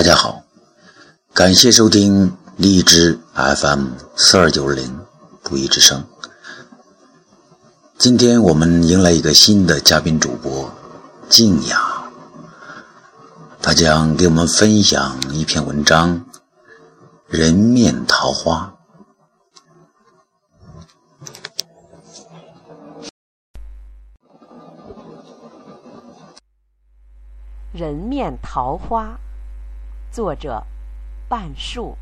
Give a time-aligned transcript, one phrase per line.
[0.00, 0.42] 大家好，
[1.34, 4.98] 感谢收听荔枝 FM 四二九零
[5.42, 6.02] 不一之声。
[7.98, 10.72] 今天我们迎来一个新的嘉宾主播
[11.28, 12.10] 静雅，
[13.60, 16.18] 他将给我们分享一篇文章
[17.26, 18.72] 《人面桃花》。
[27.78, 29.20] 人面桃花，
[30.20, 30.62] 作者
[31.30, 31.96] 半树。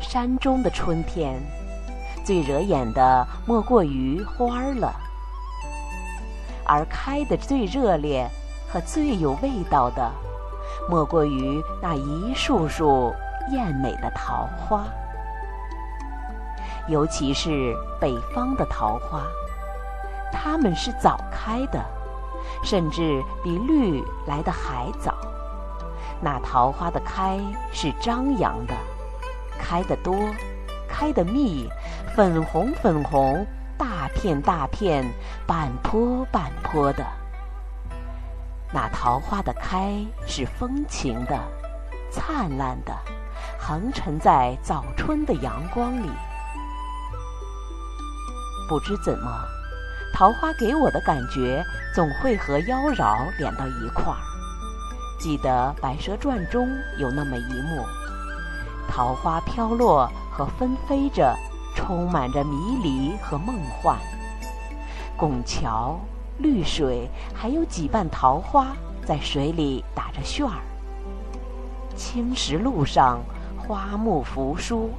[0.00, 1.38] 山中的春天，
[2.24, 4.98] 最惹眼的莫过于花儿了。
[6.64, 8.26] 而开得最热烈
[8.70, 10.10] 和最有味道的，
[10.88, 13.14] 莫过于那一束束
[13.50, 14.84] 艳美的桃花。
[16.88, 19.22] 尤其是北方的桃花，
[20.32, 21.80] 它们是早开的，
[22.64, 25.14] 甚至比绿来的还早。
[26.20, 27.40] 那桃花的开
[27.72, 28.74] 是张扬的，
[29.58, 30.14] 开得多，
[30.88, 31.68] 开得密，
[32.14, 33.46] 粉红粉红。
[33.78, 35.04] 大片大片，
[35.44, 37.04] 半坡半坡的。
[38.72, 41.38] 那桃花的开是风情的，
[42.10, 42.92] 灿烂的，
[43.58, 46.10] 横陈在早春的阳光里。
[48.68, 49.44] 不知怎么，
[50.14, 51.62] 桃花给我的感觉
[51.94, 54.18] 总会和妖娆连到一块儿。
[55.20, 57.84] 记得《白蛇传》中有那么一幕，
[58.88, 61.36] 桃花飘落和纷飞着。
[61.74, 63.96] 充满着迷离和梦幻，
[65.16, 65.98] 拱桥、
[66.38, 70.60] 绿水，还有几瓣桃花在水里打着旋儿。
[71.94, 73.20] 青石路上，
[73.58, 74.90] 花木扶疏，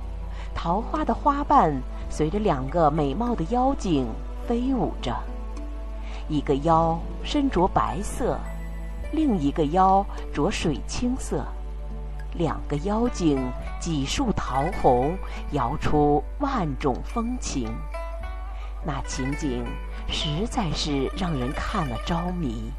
[0.54, 1.74] 桃花的花瓣
[2.10, 4.08] 随着两个美貌的妖精
[4.48, 5.16] 飞舞着。
[6.30, 8.40] 一个妖身着白色，
[9.12, 11.44] 另一个妖着水青色。
[12.36, 13.40] 两个妖精，
[13.80, 15.16] 几束桃红，
[15.52, 17.68] 摇出万种风情。
[18.86, 19.66] 那情景
[20.08, 22.72] 实在是让人看了着迷。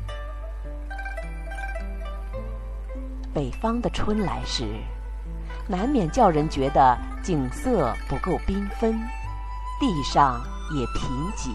[3.32, 4.66] 北方的春来时，
[5.66, 9.00] 难免叫人觉得景色不够缤纷，
[9.80, 10.40] 地上
[10.74, 11.50] 也贫瘠。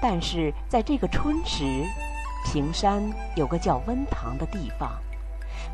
[0.00, 1.84] 但是在这个春时，
[2.44, 3.02] 平山
[3.36, 4.90] 有个叫温塘的地方。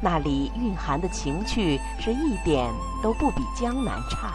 [0.00, 2.71] 那里蕴含的情趣是一点
[3.03, 4.33] 都不比江南差。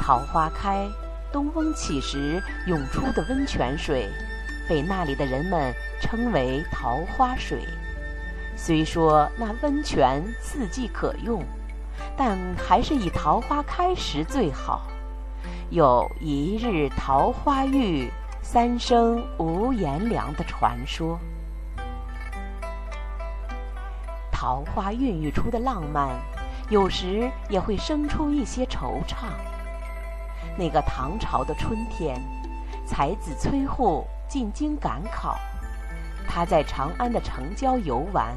[0.00, 0.86] 桃花开，
[1.34, 4.08] 东风起时涌出的温泉水，
[4.68, 7.66] 被那里的人们称为桃花水。
[8.54, 11.42] 虽说那温泉四季可用，
[12.16, 14.86] 但还是以桃花开时最好。
[15.70, 18.08] 有一日桃花浴，
[18.40, 21.18] 三生无颜凉的传说。
[24.30, 26.10] 桃花孕育出的浪漫，
[26.70, 29.32] 有时也会生出一些惆怅。
[30.56, 32.20] 那个唐朝的春天，
[32.86, 35.36] 才子崔护进京赶考，
[36.28, 38.34] 他在长安的城郊游玩，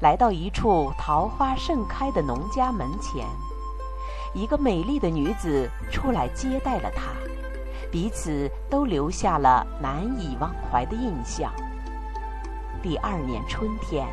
[0.00, 3.26] 来到一处桃花盛开的农家门前，
[4.34, 7.10] 一个美丽的女子出来接待了他，
[7.90, 11.52] 彼此都留下了难以忘怀的印象。
[12.82, 14.06] 第二年春天。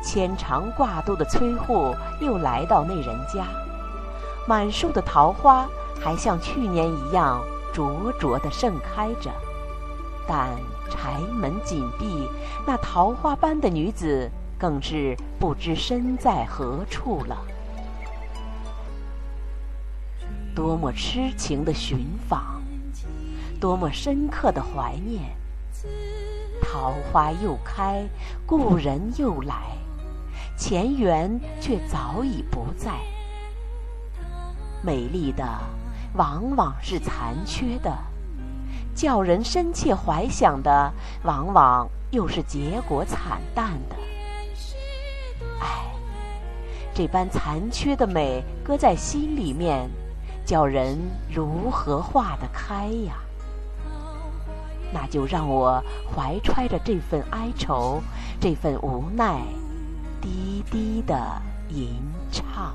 [0.00, 3.44] 牵肠挂肚的崔护又来到那人家，
[4.46, 5.66] 满树的桃花
[6.00, 7.42] 还像去年一样
[7.72, 9.30] 灼灼地盛开着，
[10.26, 10.48] 但
[10.90, 12.28] 柴门紧闭，
[12.66, 17.36] 那桃花般的女子更是不知身在何处了。
[20.54, 22.62] 多么痴情的寻访，
[23.60, 25.36] 多么深刻的怀念！
[26.60, 28.04] 桃花又开，
[28.44, 29.54] 故人又来。
[30.56, 32.98] 前缘却早已不在，
[34.82, 35.44] 美丽的
[36.14, 37.96] 往往是残缺的，
[38.94, 43.96] 叫人深切怀想的往往又是结果惨淡的。
[45.60, 45.84] 唉，
[46.94, 49.88] 这般残缺的美搁在心里面，
[50.44, 50.98] 叫人
[51.32, 53.14] 如何化得开呀？
[54.92, 58.02] 那就让我怀揣着这份哀愁，
[58.40, 59.42] 这份无奈。
[60.20, 62.02] 低低的吟
[62.32, 62.74] 唱。